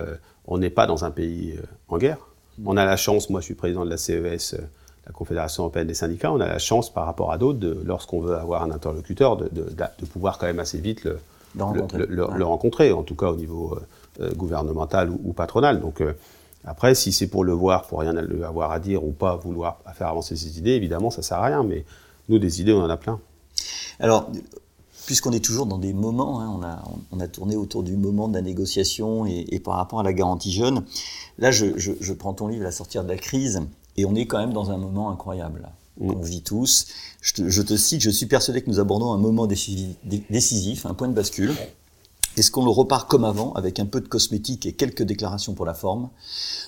[0.48, 2.18] on n'est pas dans un pays en guerre.
[2.58, 2.68] Mm.
[2.68, 4.56] On a la chance, moi je suis président de la CES,
[5.06, 8.36] la Confédération européenne des syndicats, on a la chance par rapport à d'autres, lorsqu'on veut
[8.36, 9.50] avoir un interlocuteur, de,
[10.12, 12.92] pouvoir quand même assez vite le, rencontrer.
[12.92, 13.78] en tout cas au niveau
[14.36, 15.80] gouvernemental ou, patronal.
[15.80, 16.02] Donc
[16.66, 20.08] après, si c'est pour le voir, pour rien avoir à dire ou pas vouloir faire
[20.08, 21.64] avancer ses idées, évidemment, ça sert à rien.
[21.64, 21.86] Mais
[22.28, 23.20] nous, des idées, on en a plein.
[24.00, 24.32] Alors,
[25.06, 28.28] puisqu'on est toujours dans des moments, hein, on, a, on, a, tourné autour du moment
[28.28, 30.84] de la négociation et, par rapport à la garantie jeune,
[31.38, 33.62] là, je, prends ton livre, La sortir de la crise,
[33.98, 35.70] et on est quand même dans un moment incroyable.
[36.00, 36.12] Mm.
[36.12, 36.88] On vit tous.
[37.22, 40.96] Je te, je te, cite, je suis persuadé que nous abordons un moment décisif, un
[40.96, 41.54] point de bascule.
[42.38, 45.66] Est-ce qu'on le repart comme avant, avec un peu de cosmétique et quelques déclarations pour
[45.66, 46.10] la forme,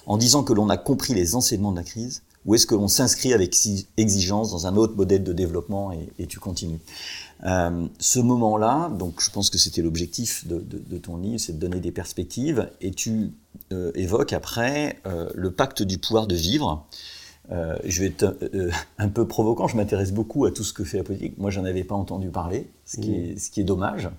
[0.06, 2.88] en disant que l'on a compris les enseignements de la crise, ou est-ce que l'on
[2.88, 3.56] s'inscrit avec
[3.98, 6.80] exigence dans un autre modèle de développement et, tu continues
[7.46, 11.82] euh, Ce moment-là, donc je pense que c'était l'objectif de, ton livre, c'est de donner
[11.82, 13.32] des perspectives, et tu
[13.74, 16.88] euh, évoques après euh, le pacte du pouvoir de vivre.
[17.50, 18.38] je vais être
[18.98, 21.38] un peu provocant, je m'intéresse beaucoup à tout ce que fait la politique.
[21.38, 24.10] Moi, j'en avais pas entendu parler, ce qui, est, ce qui est dommage.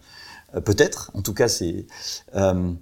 [0.54, 1.86] Euh, peut-être, en tout cas, c'est.
[2.34, 2.72] Euh,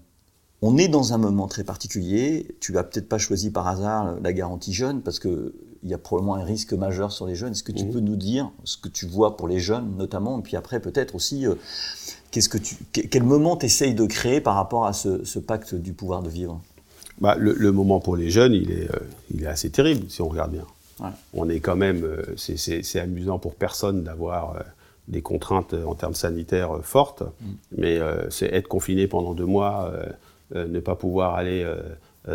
[0.63, 2.57] on est dans un moment très particulier.
[2.61, 5.53] Tu n'as peut-être pas choisi par hasard la garantie jeune parce qu'il
[5.85, 7.53] y a probablement un risque majeur sur les jeunes.
[7.53, 7.93] Est-ce que tu mhm.
[7.93, 11.15] peux nous dire ce que tu vois pour les jeunes notamment, et puis après peut-être
[11.15, 11.57] aussi euh,
[12.31, 15.93] qu'est-ce que tu, quel moment tu essayes de créer par rapport à ce, pacte du
[15.93, 16.61] pouvoir de vivre?
[17.21, 18.89] Bah, le, moment pour les jeunes, il est,
[19.33, 20.67] il est assez terrible si on regarde bien.
[21.35, 24.57] On est quand même, c'est amusant pour personne d'avoir
[25.09, 27.47] des contraintes en termes sanitaires euh, fortes, mm.
[27.79, 29.93] mais euh, c'est être confiné pendant deux mois,
[30.55, 31.67] euh, ne pas pouvoir aller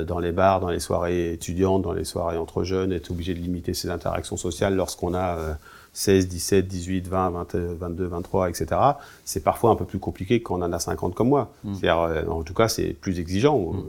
[0.06, 3.40] dans les bars, dans les soirées étudiantes, dans les soirées entre jeunes, être obligé de
[3.40, 5.58] limiter ses interactions sociales lorsqu'on a
[5.94, 8.82] 16, 17, 18, 20, 22, 23, etc.
[9.24, 11.54] C'est parfois un peu plus compliqué quand on en a 50 comme moi.
[11.64, 11.88] Mm.
[12.28, 13.58] en tout cas, c'est plus exigeant.
[13.58, 13.84] Mm.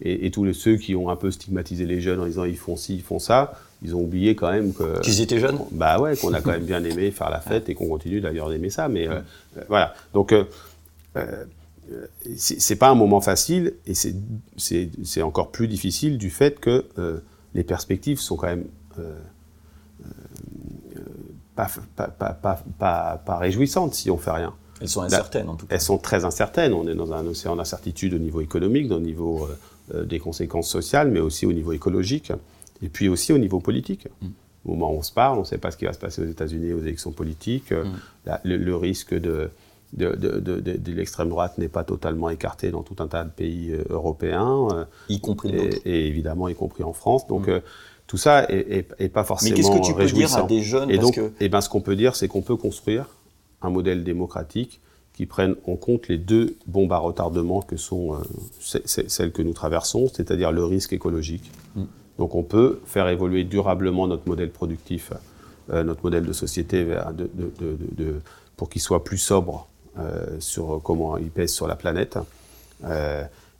[0.00, 2.96] Et, tous ceux qui ont un peu stigmatisé les jeunes en disant ils font ci,
[2.96, 3.52] ils font ça,
[3.84, 5.00] ils ont oublié quand même que.
[5.00, 7.74] Qu'ils étaient jeunes Bah ouais, qu'on a quand même bien aimé faire la fête et
[7.74, 8.88] qu'on continue d'ailleurs d'aimer ça.
[8.88, 9.20] Mais euh,
[9.58, 9.94] euh, voilà.
[10.14, 10.44] Donc, euh,
[11.16, 11.44] euh
[12.38, 16.86] c'est pas un moment facile et c'est encore plus difficile du fait que
[17.52, 18.64] les perspectives sont quand même.
[21.54, 24.54] Pas, pas, pas, pas, réjouissantes si on fait rien.
[24.80, 25.74] Elles sont incertaines en tout cas.
[25.74, 26.72] Elles sont très incertaines.
[26.72, 29.46] On est dans un océan d'incertitude au niveau économique, au niveau
[29.92, 32.32] des conséquences sociales, mais aussi au niveau écologique
[32.84, 34.08] et puis aussi au niveau politique.
[34.20, 34.26] Mm.
[34.66, 36.22] Au moment où on se parle, on ne sait pas ce qui va se passer
[36.22, 37.72] aux États-Unis aux élections politiques.
[37.72, 38.30] Mm.
[38.44, 39.50] le, risque de,
[39.92, 43.72] de, de, de, l'extrême droite n'est pas totalement écarté dans tout un tas de pays
[43.72, 44.68] euh, européens.
[44.72, 47.26] Euh, y compris et, et, évidemment, y compris en France.
[47.26, 47.50] Donc, mm.
[47.50, 47.60] euh,
[48.06, 49.50] tout ça est, est, pas forcément.
[49.50, 51.32] Mais qu'est-ce que tu peux dire à des jeunes Et donc, que...
[51.40, 53.06] eh ben, ce qu'on peut dire, c'est qu'on peut construire
[53.62, 54.80] un modèle démocratique
[55.14, 59.52] qui prennent en compte les deux bombes à retardement que sont euh, celles que nous
[59.52, 61.50] traversons, c'est-à-dire le risque écologique.
[61.76, 61.84] Mm.
[62.18, 65.12] Donc on peut faire évoluer durablement notre modèle productif,
[65.70, 66.86] euh, notre modèle de société
[68.56, 69.66] pour qu'il soit plus sobre
[69.98, 72.18] euh, sur comment il pèse sur la planète.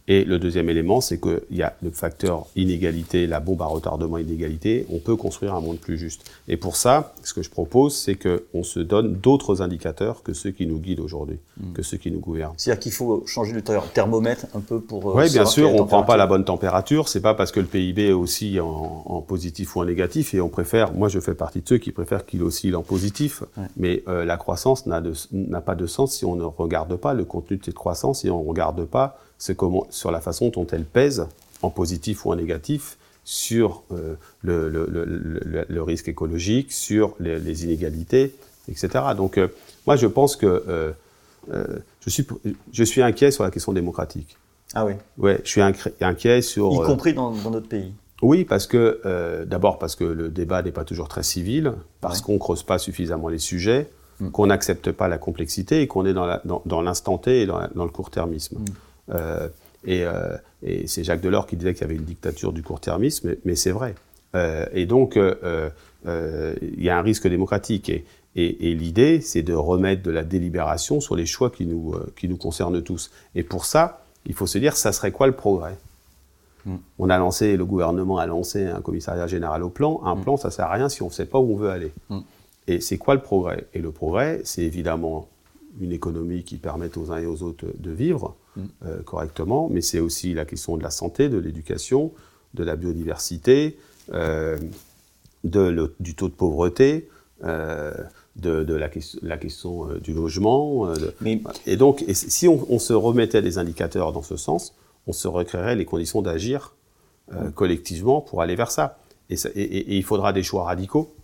[0.06, 4.18] Et le deuxième élément, c'est qu'il y a le facteur inégalité, la bombe à retardement
[4.18, 4.86] inégalité.
[4.90, 6.30] On peut construire un monde plus juste.
[6.46, 10.50] Et pour ça, ce que je propose, c'est qu'on se donne d'autres indicateurs que ceux
[10.50, 11.72] qui nous guident aujourd'hui, hmm.
[11.72, 12.52] que ceux qui nous gouvernent.
[12.58, 15.10] C'est-à-dire qu'il faut changer le thermomètre un peu pour.
[15.10, 17.08] Euh, oui, bien sûr, on ne prend pas la bonne température.
[17.08, 20.34] C'est pas parce que le PIB est aussi en, positif ou en négatif.
[20.34, 23.42] Et on préfère, moi je fais partie de ceux qui préfèrent qu'il oscille en positif.
[23.78, 27.56] Mais euh, la croissance n'a pas de sens si on ne regarde pas le contenu
[27.56, 29.56] de cette croissance, si on ne regarde pas c'est
[29.90, 31.26] sur la façon dont elle pèse,
[31.62, 38.34] en positif ou en négatif, sur euh, le, le, le, risque écologique, sur les, inégalités,
[38.68, 38.88] etc.
[39.16, 39.48] Donc, euh,
[39.86, 40.92] moi, je pense que euh,
[42.00, 42.26] je, suis,
[42.72, 44.36] je suis inquiet sur la question démocratique.
[44.74, 45.62] Ah oui Ouais, je suis
[46.00, 46.72] inquiet sur.
[46.72, 47.92] Y compris dans, dans notre pays.
[48.22, 52.38] Oui, parce que d'abord parce que le débat n'est pas toujours très civil, parce qu'on
[52.38, 54.30] qu'on creuse pas suffisamment les sujets, mm.
[54.30, 58.58] qu'on n'accepte pas la complexité et qu'on est dans l'instant T et dans, le court-termisme.
[58.58, 58.64] Mm.
[59.10, 59.48] Euh,
[59.88, 63.56] euh, et, c'est Jacques Delors qui disait qu'il y avait une dictature du court-termisme, mais,
[63.56, 63.94] c'est vrai.
[64.34, 67.90] Euh, et donc, il y a un risque démocratique.
[67.90, 68.04] Et,
[68.36, 72.36] et, l'idée, c'est de remettre de la délibération sur les choix qui nous, qui nous
[72.36, 73.10] concernent tous.
[73.34, 75.76] Et pour ça, il faut se dire, ça serait quoi le progrès?
[76.64, 76.76] Mm.
[76.98, 80.00] On a lancé, le gouvernement a lancé un commissariat général au plan.
[80.04, 80.22] Un mm.
[80.22, 81.92] plan, ça sert à rien si on ne sait pas où on veut aller.
[82.08, 82.20] Mm.
[82.66, 83.66] Et c'est quoi le progrès?
[83.74, 85.28] Et le progrès, c'est évidemment
[85.80, 88.36] une économie qui permette aux uns et aux autres de vivre,
[88.84, 92.12] euh, correctement, mais c'est aussi la question de la santé, de l'éducation,
[92.54, 93.76] de la biodiversité,
[94.12, 94.56] euh,
[95.42, 97.08] de du taux de pauvreté,
[97.42, 97.92] euh,
[98.36, 98.88] de, la,
[99.22, 100.92] la, question du logement.
[101.66, 104.74] Et donc, si on, se remettait des indicateurs dans ce sens,
[105.06, 106.74] on se recréerait les conditions d'agir
[107.54, 108.98] collectivement pour aller vers ça.
[109.30, 111.14] et, il faudra des choix radicaux.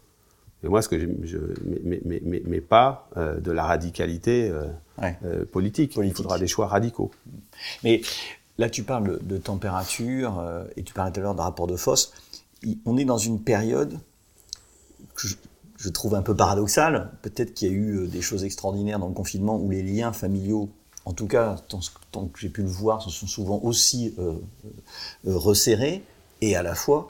[0.63, 1.39] Mais moi, ce que je,
[1.85, 4.67] mais, mais, mais, pas euh, de la radicalité euh,
[5.25, 5.99] euh, politique.
[6.03, 7.11] Il faudra des choix radicaux.
[7.83, 8.03] Mais
[8.59, 10.45] là, tu parles de, température
[10.77, 12.13] et tu parlais tout à l'heure de rapport de force.
[12.85, 13.99] On est dans une période
[15.15, 15.29] que
[15.79, 17.11] je, trouve un peu paradoxale.
[17.23, 20.69] Peut-être qu'il y a eu des choses extraordinaires dans le confinement où les liens familiaux,
[21.07, 21.57] en tout cas,
[22.13, 24.15] tant, que j'ai pu le voir, se sont souvent aussi
[25.25, 26.03] resserrés
[26.43, 27.09] et à la fois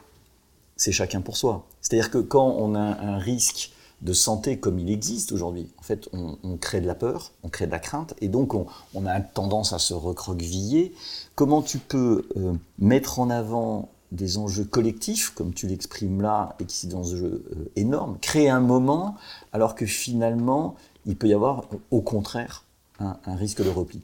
[0.80, 1.66] c'est chacun pour soi.
[1.82, 6.08] C'est-à-dire que quand on a un risque de santé comme il existe aujourd'hui, en fait,
[6.14, 8.66] on, crée de la peur, on crée de la crainte, et donc on,
[9.06, 10.94] a tendance à se recroqueviller.
[11.34, 16.64] Comment tu peux euh, mettre en avant des enjeux collectifs, comme tu l'exprimes là, et
[16.64, 19.16] qui sont des enjeux euh, énormes, créer un moment,
[19.52, 22.64] alors que finalement, il peut y avoir, au contraire,
[23.00, 24.00] un, risque de repli?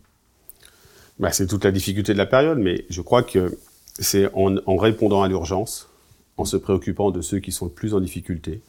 [1.19, 3.59] Bah, C'est toute la difficulté de la période, mais je crois que
[3.99, 5.89] c'est en répondant à l'urgence,
[6.37, 8.61] en se préoccupant de ceux qui sont le plus en difficulté,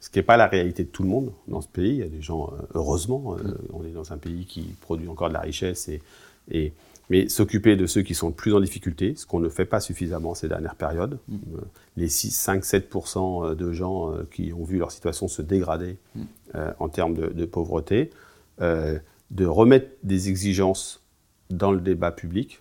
[0.00, 1.90] ce qui n'est pas la réalité de tout le monde dans ce pays.
[1.90, 5.08] Il y a des gens, euh, heureusement, euh, on est dans un pays qui produit
[5.08, 6.00] encore de la richesse, et,
[6.50, 6.72] et
[7.08, 9.80] mais s'occuper de ceux qui sont le plus en difficulté, ce qu'on ne fait pas
[9.80, 11.18] suffisamment ces dernières périodes.
[11.28, 11.36] Mm.
[11.56, 11.60] Euh,
[11.96, 16.22] les 6, 5, 7% de gens qui ont vu leur situation se dégrader mm.
[16.78, 18.10] en termes de, pauvreté,
[18.60, 21.00] de remettre des exigences
[21.48, 22.60] dans le débat public.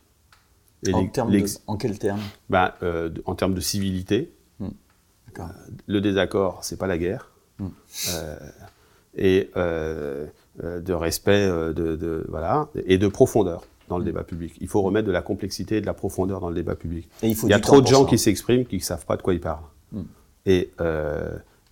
[0.92, 2.22] en, de, en quel terme?
[2.50, 2.72] Ben,
[3.26, 4.32] En termes de civilité,
[5.88, 7.30] le désaccord, c'est pas la guerre.
[7.60, 7.68] Hmm.
[8.14, 8.36] Euh,
[9.18, 10.26] et euh,
[10.64, 14.08] euh, de respect, de, voilà, et de profondeur dans le hmm.
[14.08, 14.56] débat public.
[14.60, 17.08] Il faut remettre de la complexité et de la profondeur dans le débat public.
[17.24, 19.40] il, y a trop de gens qui s'expriment qui ne savent pas de quoi ils
[19.40, 19.64] parlent.
[19.92, 20.04] Hmm.
[20.46, 20.70] Et,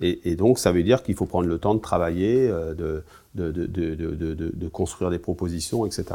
[0.02, 3.04] et, donc, ça veut dire qu'il faut prendre le temps de travailler, de,
[3.36, 6.06] de, de construire des propositions, etc.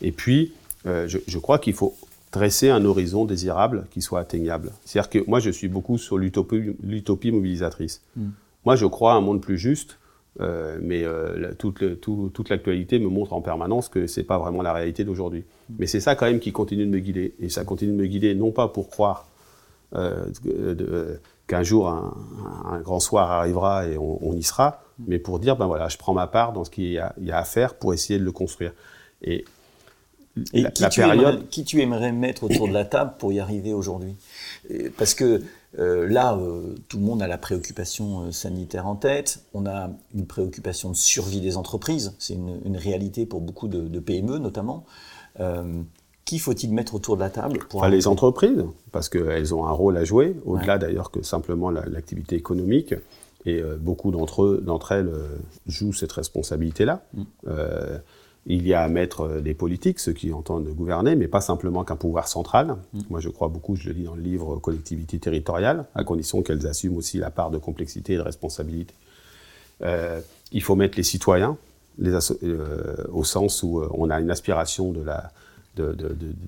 [0.00, 0.52] Et puis,
[0.84, 1.94] je, je, crois qu'il faut
[2.32, 4.72] dresser un horizon désirable qui soit atteignable.
[4.84, 8.02] C'est-à-dire que moi, je suis beaucoup sur l'utopie mobilisatrice.
[8.16, 8.30] Hmm.
[8.64, 9.98] Moi, je crois à un monde plus juste,
[10.40, 15.04] euh, mais euh, toute, l'actualité me montre en permanence que c'est pas vraiment la réalité
[15.04, 15.44] d'aujourd'hui.
[15.70, 15.74] Hmm.
[15.78, 17.34] Mais c'est ça quand même qui continue de me guider.
[17.40, 19.28] Et ça continue de me guider non pas pour croire
[19.94, 20.26] euh,
[21.46, 25.04] qu'un jour un, grand soir arrivera et on, y sera, hmm.
[25.08, 27.38] mais pour dire, ben voilà, je prends ma part dans ce qu'il y, y, a
[27.38, 28.72] à faire pour essayer de le construire.
[29.22, 29.44] Et
[30.52, 33.72] et qui, tu aimerais, qui, tu aimerais, mettre autour de la table pour y arriver
[33.72, 34.16] aujourd'hui?
[34.98, 35.42] Parce que
[35.78, 39.90] euh, là, euh, tout le monde a la préoccupation euh, sanitaire en tête, on a
[40.14, 44.84] une préoccupation de survie des entreprises, c'est une, réalité pour beaucoup de, PME notamment.
[46.24, 49.72] qui faut-il mettre autour de la table pour enfin, Les entreprises, parce qu'elles ont un
[49.72, 52.94] rôle à jouer, au-delà d'ailleurs que simplement l'activité économique.
[53.48, 55.12] Et beaucoup d'entre elles
[55.66, 57.02] jouent cette responsabilité-là.
[57.14, 57.22] Mm.
[58.46, 61.96] Il y a à mettre des politiques, ceux qui entendent gouverner, mais pas simplement qu'un
[61.96, 62.76] pouvoir central.
[62.92, 63.00] Mm.
[63.10, 66.66] Moi, je crois beaucoup, je le dis dans le livre, collectivité territoriale, à condition qu'elles
[66.66, 68.94] assument aussi la part de complexité et de responsabilité.
[69.82, 70.20] Euh,
[70.52, 71.56] il faut mettre les citoyens,
[71.98, 75.30] les euh, au sens où euh, on a une aspiration de la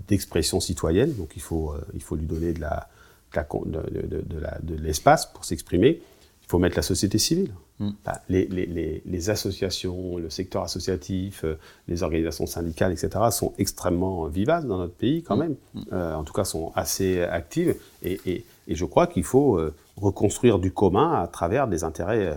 [0.09, 2.89] d'expression citoyenne, donc il faut, euh, il faut lui donner de la,
[3.35, 6.01] de, l'espace pour s'exprimer.
[6.43, 7.53] Il faut mettre la société civile.
[7.81, 7.91] Mm.
[8.29, 11.45] les, les, les, associations, le secteur associatif,
[11.87, 15.41] les organisations syndicales, etc., sont extrêmement vivaces dans notre pays quand mm.
[15.41, 15.57] même.
[15.75, 15.93] Mm.
[15.93, 17.77] en tout cas, sont assez actives.
[18.03, 19.61] Et, et, et je crois qu'il faut
[19.97, 22.37] reconstruire du commun à travers des intérêts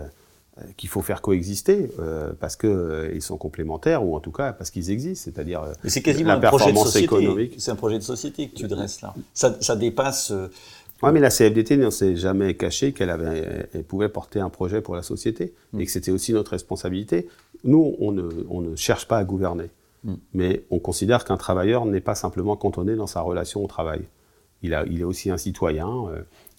[0.58, 4.52] euh, qu'il faut faire coexister euh, parce qu'ils euh, sont complémentaires ou en tout cas
[4.52, 7.04] parce qu'ils existent, c'est-à-dire c'est quasiment la un projet de société.
[7.06, 7.54] économique.
[7.56, 9.14] C'est un projet de société que tu dresses là.
[9.32, 10.30] Ça, ça dépasse.
[11.02, 14.80] Oui, mais la CFDT ne s'est jamais cachée qu'elle avait, elle pouvait porter un projet
[14.80, 15.80] pour la société mm.
[15.80, 17.28] et que c'était aussi notre responsabilité.
[17.64, 19.70] Nous, on ne, on ne cherche pas à gouverner,
[20.04, 20.14] mm.
[20.34, 24.02] mais on considère qu'un travailleur n'est pas simplement cantonné dans sa relation au travail.
[24.62, 26.04] Il, a, il est aussi un citoyen.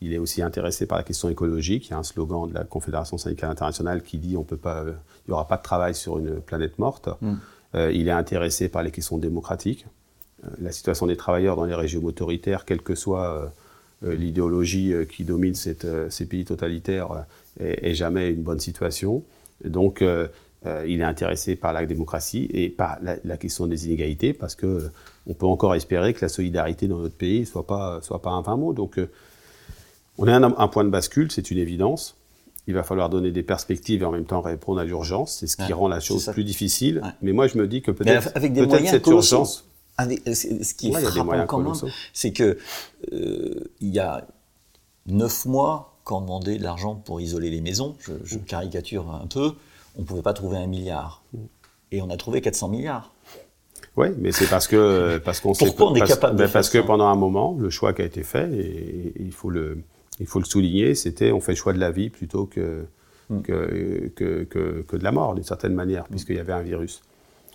[0.01, 1.88] Il est aussi intéressé par la question écologique.
[1.88, 4.84] Il y a un slogan de la Confédération syndicale internationale qui dit on peut pas,
[4.86, 7.08] il n'y aura pas de travail sur une planète morte.
[7.21, 7.36] Mm.
[7.75, 9.86] Euh, il est intéressé par les questions démocratiques.
[10.43, 13.47] Euh, la situation des travailleurs dans les régimes autoritaires, quelle que soit euh,
[14.04, 17.26] l'idéologie qui domine cette, ces pays totalitaires,
[17.60, 19.24] est, jamais une bonne situation.
[19.63, 24.89] Donc, il est intéressé par la démocratie et par la, question des inégalités, parce que
[25.26, 28.42] on peut encore espérer que la solidarité dans notre pays soit pas soit pas un
[28.42, 28.74] vain mot.
[28.74, 29.00] Donc
[30.18, 32.16] on est à un, point de bascule, c'est une évidence.
[32.68, 35.38] Il va falloir donner des perspectives et en même temps répondre à l'urgence.
[35.39, 37.02] C'est ce qui rend la chose plus difficile.
[37.22, 39.68] Mais moi, je me dis que peut-être moyens cette urgence.
[39.99, 41.73] Ce qui est frappant quand même,
[42.13, 42.58] c'est que
[43.12, 44.25] euh, il y a
[45.06, 48.41] neuf mois, quand on demandait de l'argent pour isoler les maisons, je, mm.
[48.41, 49.53] caricature un peu,
[49.97, 51.23] on ne pouvait pas trouver un milliard.
[51.34, 51.38] Mm.
[51.91, 53.13] Et on a trouvé 400 milliards.
[53.95, 56.69] Oui, mais c'est parce que parce qu'on sait on est parce, capable de ben, parce
[56.69, 59.84] que pendant un moment, le choix qui a été fait, et il faut le
[60.19, 62.86] il faut le souligner, c'était on fait le choix de la vie plutôt que,
[63.29, 63.41] mm.
[63.41, 64.43] que, que,
[64.88, 67.01] que, de la mort, d'une certaine manière, puisqu'il y avait un virus.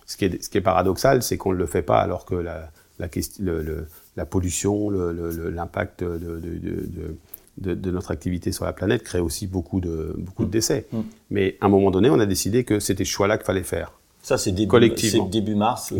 [0.09, 2.33] Ce qui est, ce qui est paradoxal, c'est qu'on ne le fait pas alors que
[2.33, 3.07] la, la,
[3.39, 7.15] le, la pollution, l'impact de, de,
[7.57, 10.51] de, de, notre activité sur la planète crée aussi beaucoup de, beaucoup de mm.
[10.51, 10.87] décès.
[10.91, 10.99] Mm.
[11.29, 13.91] Mais à un moment donné, on a décidé que c'était ce choix-là qu'il fallait faire.
[14.23, 14.79] Ça, c'est début,
[15.29, 15.93] début mars.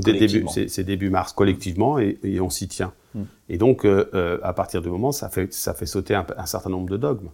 [0.67, 2.91] C'est début mars collectivement et, et on s'y tient.
[3.15, 3.24] Hmm.
[3.48, 6.69] Et donc, euh, euh, à partir du moment, ça fait, ça fait sauter un, certain
[6.69, 7.30] nombre de dogmes.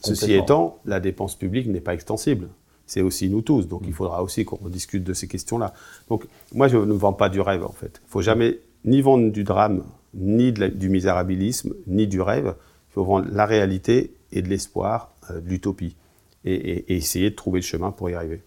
[0.00, 2.48] Ceci étant, la dépense publique n'est pas extensible.
[2.86, 3.68] C'est aussi nous tous.
[3.68, 3.94] Donc, il hmm.
[3.94, 5.72] faudra aussi qu'on discute de ces questions-là.
[6.08, 8.00] Donc, moi, je ne vends pas du rêve, en fait.
[8.06, 12.54] Il faut jamais ni vendre du drame, ni du misérabilisme, ni du rêve.
[12.90, 15.96] Il faut vendre la réalité et de l'espoir, euh, de l'utopie.
[16.44, 18.42] et essayer de trouver le chemin pour y arriver.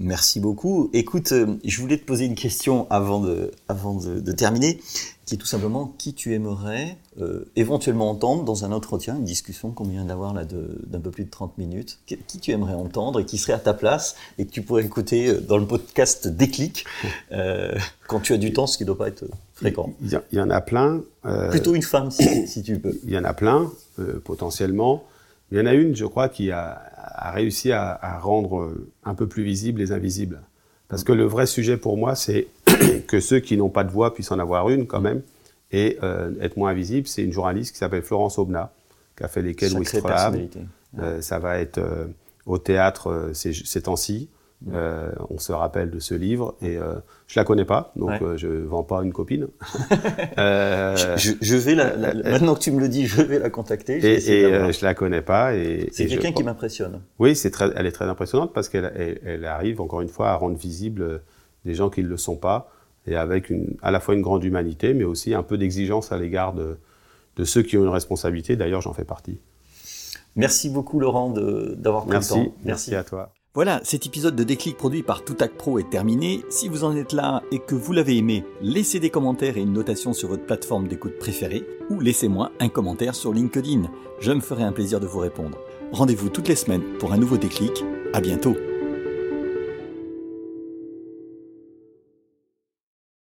[0.00, 0.90] Merci beaucoup.
[0.92, 4.78] Écoute, euh, je voulais te poser une question avant de, avant de, terminer,
[5.26, 9.70] qui est tout simplement qui tu aimerais euh, éventuellement entendre dans un entretien, une discussion
[9.70, 11.98] qu'on vient d'avoir là d'un peu plus de 30 minutes.
[12.06, 15.28] Qui, tu aimerais entendre et qui serait à ta place et que tu pourrais écouter
[15.28, 16.84] euh, dans le podcast Déclic
[18.06, 19.92] quand tu as du temps, ce qui ne doit pas être fréquent.
[20.00, 21.02] Il y, en a plein.
[21.50, 22.98] Plutôt une femme, si, si, tu peux.
[23.04, 23.70] Il y en a plein,
[24.24, 25.04] potentiellement.
[25.50, 28.72] Il y en a une, je crois, qui a, a réussi à, rendre
[29.04, 30.40] un peu plus visibles les invisibles.
[30.88, 32.46] Parce que le vrai sujet pour moi, c'est
[33.08, 35.22] que ceux qui n'ont pas de voix puissent en avoir une quand même
[35.72, 37.06] et euh, être moins visibles.
[37.06, 38.72] C'est une journaliste qui s'appelle Florence Obna,
[39.16, 39.68] qui a fait les Quais
[40.98, 42.06] euh, ça va être euh,
[42.46, 44.30] au théâtre ces temps-ci.
[44.72, 46.94] Euh, on se rappelle de ce livre et euh,
[47.28, 49.46] je la connais pas, donc euh, je vends pas une copine.
[50.36, 53.98] je, je, vais la, maintenant que tu me le dis, je vais la contacter.
[53.98, 55.54] et, et je la connais pas.
[55.54, 57.00] Et, c'est quelqu'un qui m'impressionne.
[57.20, 60.34] Oui, c'est très, elle est très impressionnante parce qu'elle elle, arrive encore une fois à
[60.34, 61.20] rendre visible
[61.64, 62.68] des gens qui ne le sont pas
[63.06, 66.18] et avec une, à la fois une grande humanité, mais aussi un peu d'exigence à
[66.18, 66.78] l'égard de,
[67.36, 68.56] de ceux qui ont une responsabilité.
[68.56, 69.38] D'ailleurs, j'en fais partie.
[70.36, 72.36] Merci beaucoup Laurent d'avoir pris le temps.
[72.36, 73.32] Merci, merci à toi.
[73.54, 76.44] Voilà, cet épisode de Déclic produit par Toutac Pro est terminé.
[76.48, 79.72] Si vous en êtes là et que vous l'avez aimé, laissez des commentaires et une
[79.72, 83.90] notation sur votre plateforme d'écoute préférée ou laissez-moi un commentaire sur LinkedIn.
[84.20, 85.58] Je me ferai un plaisir de vous répondre.
[85.90, 87.84] Rendez-vous toutes les semaines pour un nouveau déclic.
[88.12, 88.54] À bientôt.